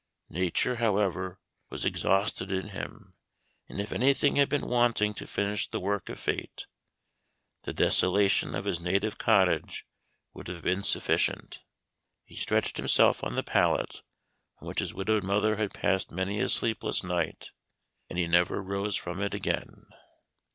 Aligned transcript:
Nature, 0.31 0.77
however, 0.77 1.39
was 1.69 1.85
exhausted 1.85 2.51
in 2.51 2.69
him; 2.69 3.13
and 3.69 3.79
if 3.79 3.91
any 3.91 4.15
thing 4.15 4.35
had 4.37 4.49
been 4.49 4.67
wanting 4.67 5.13
to 5.13 5.27
finish 5.27 5.67
the 5.69 5.79
work 5.79 6.09
of 6.09 6.19
fate, 6.19 6.65
the 7.65 7.71
desolation 7.71 8.55
of 8.55 8.65
his 8.65 8.81
native 8.81 9.19
cottage 9.19 9.85
would 10.33 10.47
have 10.47 10.63
been 10.63 10.81
sufficient. 10.81 11.61
He 12.25 12.35
stretched 12.35 12.77
himself 12.77 13.23
on 13.23 13.35
the 13.35 13.43
pallet 13.43 14.01
on 14.59 14.67
which 14.67 14.79
his 14.79 14.91
widowed 14.91 15.23
mother 15.23 15.57
had 15.57 15.71
passed 15.71 16.09
many 16.11 16.39
a 16.41 16.49
sleepless 16.49 17.03
night, 17.03 17.51
and 18.09 18.17
he 18.17 18.25
never 18.25 18.59
rose 18.59 18.95
from 18.95 19.21
it 19.21 19.35
again. 19.35 19.85